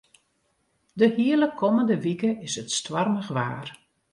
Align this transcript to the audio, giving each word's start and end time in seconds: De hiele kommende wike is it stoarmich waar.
De 0.99 1.07
hiele 1.15 1.47
kommende 1.61 1.95
wike 2.05 2.31
is 2.47 2.53
it 2.61 2.69
stoarmich 2.77 3.29
waar. 3.35 3.67